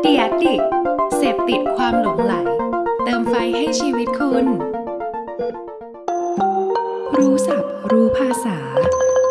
[0.00, 0.62] เดียดิก
[1.16, 2.34] เสพติดความหลงไหล
[3.04, 4.46] เติมไฟให้ชีวิตคุณ
[7.16, 8.58] รู้ศัพท์รู้ภาษา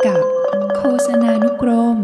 [0.05, 0.23] กับ
[0.77, 1.97] โฆษณานุกรม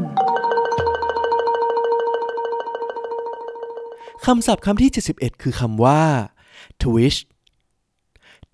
[4.26, 6.04] คำศัพท์คำที่ 71 คือคำว่า
[6.81, 7.20] Twitch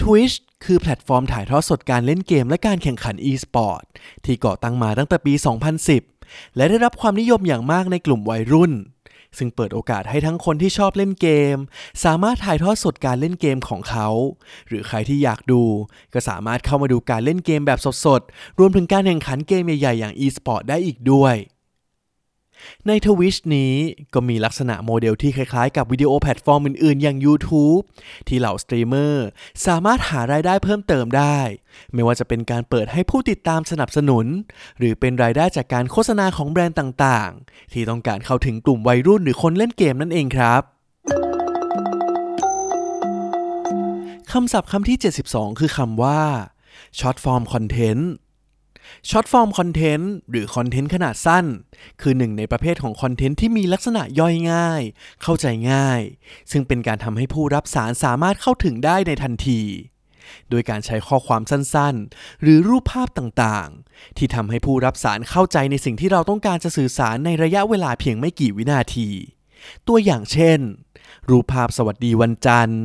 [0.02, 0.36] Twitch
[0.66, 3.84] คือแพลตฟอร์มถ่ายทอดสดการเล่นเกมและการแข่งขัน e-sport
[4.26, 6.17] ที่ก่อตั้งมาตั้งแต่ปี 2010
[6.56, 8.74] และได้รับความนิยมอย่างมากในกลุ่มวัยรุ่น
[9.38, 11.58] ซึ่งเปิดโอกาสให้ทั้งคนที่ชอบเล่นเกม
[12.04, 14.08] สามารถถ่ายทอดสดการเล่นเกมของเขา
[14.68, 15.62] หรือใครที่อยากดู
[16.14, 21.36] ก็สามารถเข้ามาดูการเล่นเกมแบบสดๆ รวมถึงการแข่งขันเกมใหญ่ๆอย่าง e-sport ได้อีกด้วย
[22.88, 23.74] ใน Twitch นี้
[24.14, 27.84] ก็มีลักษณะโมเดลที่คล้ายๆ กับวิดีโอแพลตฟอร์มอื่นๆ อย่าง YouTube
[28.28, 29.28] ที่เหล่าสตรีมเมอร์
[29.66, 31.40] สามารถหารายได้เพิ่มเติมได้
[31.94, 34.26] ไม่ว่าจะเป็นการเปิดให้ผู้ติดตามสนับสนุน
[34.78, 40.62] หรือเป็นรายได้จากการโฆษณาของแบรนด์ต่างๆ ที่ต้องการเข้าถึงกลุ่มวัยรุ่นหรือคนเล่นเกมนั่นเองครับ
[44.32, 46.22] คำศัพท์คำที่ 72 คือคำว่า
[47.00, 48.04] Short Form Content
[49.10, 51.46] ช็อตฟอร์มคอนเทนต์หรือคอนเทนต์ขนาดสั้น
[52.02, 54.82] คือหนึ่งในประเภทของคอนเทนต์ที่มีลักษณะย่อยง่าย
[55.24, 56.02] เข้าใจง่าย
[56.52, 59.62] ซึ่งเป็นการทำให้ผู้รับสารสามารถเข้าถึงได้ในทันที
[60.50, 69.10] โดยการใช้ข้อความสั้นๆ หรือรูปภาพต่างๆ ที่ทำให้ผู้รับสารเข้าใจในสิ่งที่เราต้องการจะสื่อสารในระยะเวลาเพียงไม่กี่วินาที
[69.88, 70.60] ตัวอย่างเช่น
[71.30, 72.82] รูปภาพสวัสดีวันจันทร์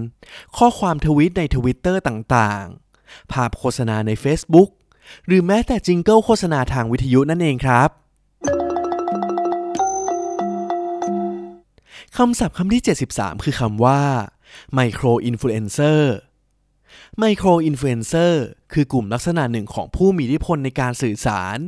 [0.56, 4.70] ข้อความทวิตในทวิตเตอร์ต่างๆ ภาพโฆษณาใน Facebook
[5.26, 7.90] หรือแม้แต่ jingle โฆษณาทางวิทยุนั่นเองครับ
[12.16, 14.00] คำศัพท์คำที่ 73 คือคำว่า
[14.78, 16.02] Micro Influencer
[17.22, 18.34] Micro Influencer
[18.72, 21.58] คือกลุ่มลักษณะหนึ่งของผู้มีอิทธิพลในการสื่อสาร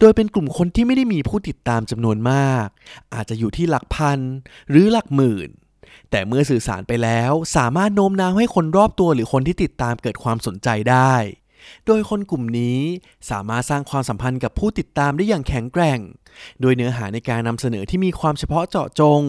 [0.00, 2.66] โดยเป็นกลุ่มคนที่ไม่ได้มีผู้ติดตามจำนวนมาก
[3.14, 4.18] อาจจะอยู่ที่หลักพัน
[4.70, 5.48] หรือหลักหมื่น
[6.10, 11.14] แต่เมื่อสื่อสารไปแล้วสามารถโน้มน้าวให้คนรอบตัวหรือคนที่ติดตามเกิดความสนใจได้
[11.86, 12.80] โดยคนกลุ่มนี้
[13.30, 16.00] สามารถสร้างความสัมพันธ์กับผู้ติดตามได้อย่างแข็งแกร่ง
[16.60, 19.22] โดยเนื้อหาในการนำเสนอที่มีความเฉพาะเจาะจง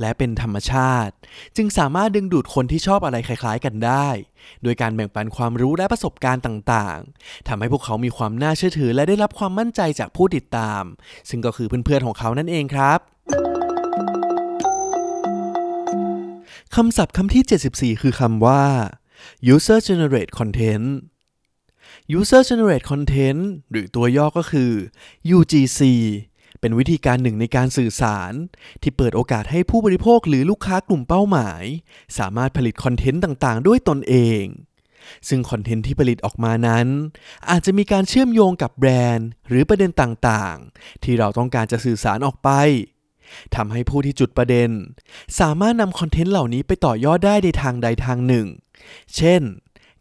[0.00, 1.14] และเป็นธรรมชาติ
[1.56, 4.08] จึงสามารถดึงดูดคนที่ชอบอะไรคล้ายๆกันได้
[4.62, 10.82] โดยการแบ่งปันความรู้และประสบการณ์ต่างๆทำให้พวกเขามีความน่าเชื่อถือและได้รับความมั่นใจจากผู้ติดตาม
[11.28, 12.98] ซึ่งก็คือเพื่อนๆของเขานั่นเองครับ
[16.74, 18.62] คำศัพท์คำที่ 74 คือคำว่า
[19.54, 20.86] user generate content
[22.18, 24.72] User Generate Content หรือตัวย่อก็คือ
[25.36, 25.80] UGC
[26.60, 28.32] เป็นวิธีการหนึ่งในการสื่อสาร
[28.82, 31.62] ที่เปิดโอกาสให้ผู้บริโภคหรือลูกค้ากลุ่มเป้าหมาย
[32.18, 34.44] สามารถผลิตคอนเทนต์ต่างๆ ด้วยตนเอง
[35.28, 36.86] ซึ่งคอนเทนต์ที่ผลิตออกมานั้น
[37.50, 42.50] อาจจะมีการเชื่อมโยงกับแบรนด์ หรือประเด็นต่างๆ ที่เราต้องการจะสื่อสารออกไป
[43.56, 44.70] ทำให้ผู้ที่จุดประเด็น
[45.40, 48.46] สามารถนำคอนเทนต์เหล่านี้ไปต่อยอดได้ในทางใดทางหนึ่ง
[49.16, 49.42] เช่น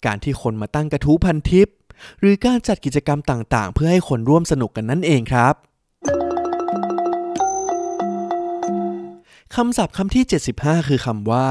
[0.05, 1.67] การที่คนมาตั้งกระทู้พันทิป
[2.19, 5.55] หรือการจัดกิจกรรมต่างๆ เพื่อให้คนร่วมสนุกกันนั่นเองครับ
[9.55, 10.23] คำศัพท์คำที่
[10.57, 11.49] 75 คือคำว่า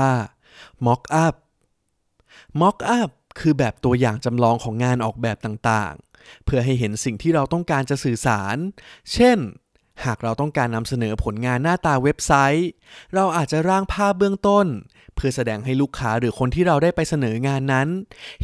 [0.86, 1.34] mock up
[2.60, 8.56] mock up คือแบบตัวอย่างจำลองของงานออกแบบต่างๆ เพื่อให้เห็นสิ่งที่เราต้องการจะสื่อสาร
[9.12, 9.38] เช่น
[10.04, 12.70] หากเราต้องการนำเสนอผลงานหน้าตาเว็บไซต์
[13.14, 14.66] เราอาจจะร่างภาพเบื้องต้น
[15.16, 17.88] เพื่อแสดงให้ลูกค้าหรือคนที่เราได้ไปเสนองานนั้น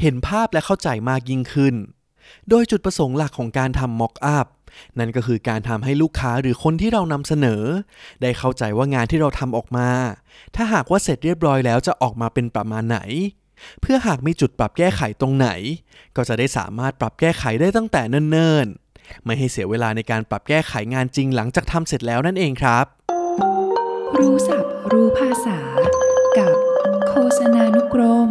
[0.01, 1.75] เห็นภาพและเข้าใจมากยิ่งขึ้น
[2.49, 4.47] โดยจุดประสงค์หลักของการทำ mock up
[4.99, 7.63] นั่นก็คือการทำให้ลูกค้าหรือคนที่เรานำเสนอ
[8.23, 9.89] ได้เข้าใจว่างานที่เราทำออกมา
[10.57, 12.99] ถ้าหากว่าเสร็จเรียบร้อยแล้วจะออกมาเป็นประมาณไหน
[13.81, 15.49] เพื่อหากมีจุดปรับแก้ไขตรงไหน
[16.17, 22.87] ก็จะได้สามารถปรับแก้ไขได้ตั้งแต่เนิ่นๆ ไม่ให้เสียเวลาในการปรับแก้ไขงานจริงหลังจากทำเสร็จแล้วนั่นเองครับ
[24.19, 25.59] รู้ศัพท์ รู้ภาษา
[26.39, 26.55] กับ
[27.09, 28.31] โฆษณานุกรม